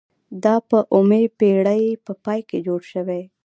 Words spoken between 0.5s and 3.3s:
په اوومې پیړۍ په پای کې جوړ شوي.